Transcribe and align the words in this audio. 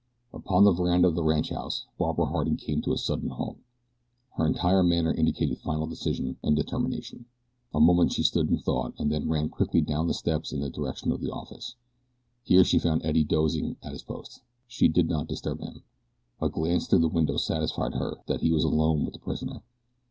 Upon 0.33 0.63
the 0.63 0.71
veranda 0.71 1.07
of 1.07 1.13
the 1.13 1.21
ranchhouse 1.21 1.85
Barbara 1.99 2.25
Harding 2.25 2.57
came 2.57 2.81
to 2.81 2.91
a 2.91 2.97
sudden 2.97 3.29
halt. 3.29 3.59
Her 4.33 4.47
entire 4.47 4.81
manner 4.81 5.13
indicated 5.13 5.59
final 5.59 5.85
decision, 5.85 6.37
and 6.41 6.55
determination. 6.55 7.27
A 7.71 7.79
moment 7.79 8.11
she 8.11 8.23
stood 8.23 8.49
in 8.49 8.57
thought 8.57 8.95
and 8.97 9.11
then 9.11 9.29
ran 9.29 9.47
quickly 9.49 9.79
down 9.79 10.07
the 10.07 10.15
steps 10.15 10.51
and 10.51 10.63
in 10.63 10.63
the 10.71 10.75
direction 10.75 11.11
of 11.11 11.21
the 11.21 11.29
office. 11.31 11.75
Here 12.43 12.63
she 12.63 12.79
found 12.79 13.05
Eddie 13.05 13.23
dozing 13.23 13.75
at 13.83 13.91
his 13.93 14.01
post. 14.01 14.41
She 14.65 14.87
did 14.87 15.07
not 15.07 15.27
disturb 15.27 15.59
him. 15.61 15.83
A 16.41 16.49
glance 16.49 16.87
through 16.87 16.97
the 16.97 17.07
window 17.07 17.37
satisfied 17.37 17.93
her 17.93 18.17
that 18.25 18.41
he 18.41 18.51
was 18.51 18.63
alone 18.63 19.03
with 19.05 19.13
the 19.13 19.19
prisoner. 19.19 19.61